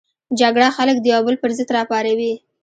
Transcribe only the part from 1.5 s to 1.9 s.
ضد